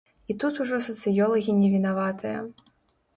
[0.33, 2.39] І тут ужо сацыёлагі не вінаватыя.